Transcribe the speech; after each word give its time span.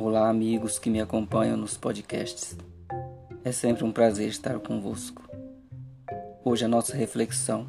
Olá, 0.00 0.28
amigos 0.28 0.78
que 0.78 0.88
me 0.88 1.00
acompanham 1.00 1.56
nos 1.56 1.76
podcasts. 1.76 2.56
É 3.42 3.50
sempre 3.50 3.82
um 3.82 3.90
prazer 3.90 4.28
estar 4.28 4.56
convosco. 4.60 5.28
Hoje 6.44 6.64
a 6.64 6.68
nossa 6.68 6.96
reflexão 6.96 7.66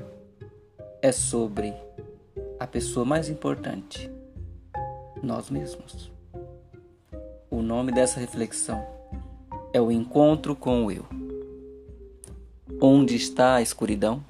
é 1.01 1.11
sobre 1.11 1.73
a 2.59 2.67
pessoa 2.67 3.03
mais 3.03 3.29
importante, 3.29 4.11
nós 5.23 5.49
mesmos. 5.49 6.11
O 7.49 7.63
nome 7.63 7.91
dessa 7.91 8.19
reflexão 8.19 8.85
é 9.73 9.81
o 9.81 9.91
encontro 9.91 10.55
com 10.55 10.85
o 10.85 10.91
eu. 10.91 11.07
Onde 12.79 13.15
está 13.15 13.55
a 13.55 13.61
escuridão? 13.63 14.23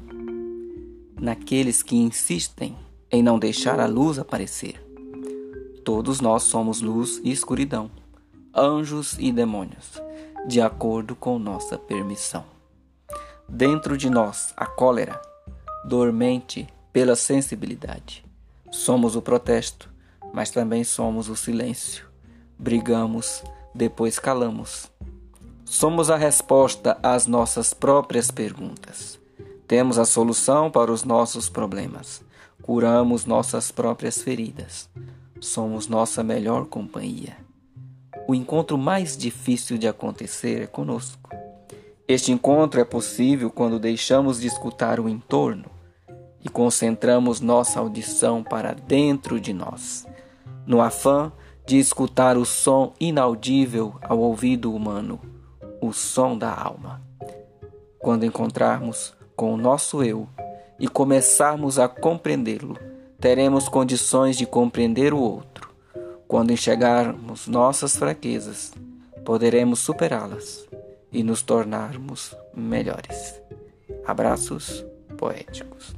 Naqueles 1.20 1.84
que 1.84 1.97
insistem 1.97 2.77
em 3.11 3.22
não 3.22 3.38
deixar 3.38 3.77
a 3.77 3.88
luz 3.88 4.17
aparecer. 4.17 4.88
Todos 5.91 6.21
nós 6.21 6.43
somos 6.43 6.81
luz 6.81 7.20
e 7.23 7.31
escuridão, 7.31 7.89
anjos 8.55 9.17
e 9.17 9.31
demônios, 9.31 9.99
de 10.47 10.61
acordo 10.61 11.16
com 11.16 11.39
nossa 11.39 11.80
permissão. 11.80 12.45
Dentro 13.47 13.97
de 13.97 14.07
nós, 14.07 14.53
a 14.55 14.67
cólera, 14.67 15.20
dormente 15.83 16.67
pela 16.94 17.16
sensibilidade. 17.16 18.23
Somos 18.70 19.16
o 19.16 19.21
protesto, 19.23 19.89
mas 20.31 20.52
também 20.52 20.83
somos 20.83 21.27
o 21.27 21.35
silêncio. 21.35 22.05
Brigamos, 22.55 23.44
depois 23.73 24.19
calamos. 24.19 24.91
Somos 25.66 26.11
a 26.11 26.17
resposta 26.17 26.99
às 27.02 27.25
nossas 27.25 27.73
próprias 27.73 28.30
perguntas. 28.30 29.19
Temos 29.67 29.97
a 29.97 30.05
solução 30.05 30.69
para 30.69 30.91
os 30.91 31.03
nossos 31.03 31.49
problemas. 31.49 32.21
Curamos 32.61 33.25
nossas 33.25 33.71
próprias 33.71 34.21
feridas. 34.21 34.88
Somos 35.42 35.88
nossa 35.88 36.22
melhor 36.22 36.66
companhia. 36.66 37.38
O 38.28 38.36
encontro 38.36 38.78
mais 38.78 39.16
difícil 39.16 39.78
de 39.78 39.88
acontecer 39.88 40.64
é 40.64 40.68
conosco. 40.68 41.30
Este 42.08 42.32
encontro 42.32 42.82
é 42.82 42.84
possível 42.84 43.50
quando 43.50 43.80
deixamos 43.80 44.42
de 44.42 44.48
escutar 44.48 45.00
o 45.00 45.08
entorno 45.08 45.66
e 46.44 46.50
concentramos 46.50 47.40
nossa 47.40 47.80
audição 47.80 48.44
para 48.44 48.73
dentro 48.73 49.40
de 49.40 49.54
nós, 49.54 50.06
no 50.66 50.82
afã 50.82 51.32
de 51.66 51.78
escutar 51.78 52.38
o 52.38 52.45
som 52.45 52.94
inaudível 53.00 53.95
ao 54.02 54.20
ouvido 54.20 54.73
humano, 54.73 55.20
o 55.80 55.94
som 55.94 56.38
da 56.38 56.54
alma. 56.54 57.02
Quando 57.98 58.26
encontrarmos 58.26 59.14
com 59.36 59.54
o 59.54 59.58
nosso 59.58 60.04
eu 60.04 60.28
e 60.80 60.88
começarmos 60.88 61.80
a 61.80 61.88
compreendê-lo, 61.88 62.78
teremos 63.20 63.67
condições 63.67 64.38
de 64.38 64.45
compreender 64.45 65.14
o 65.14 65.20
outro. 65.20 65.70
Quando 66.28 66.52
enxergarmos 66.52 67.48
nossas 67.48 67.95
fraquezas, 67.95 68.72
poderemos 69.26 69.80
superá-las 69.80 70.66
e 71.11 71.23
nos 71.23 71.42
tornarmos 71.42 72.36
melhores. 72.56 73.42
Abraços 74.06 74.86
poéticos. 75.17 75.95